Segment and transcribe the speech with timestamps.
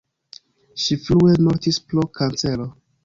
[0.85, 2.67] Ŝi frue mortis pro kancero.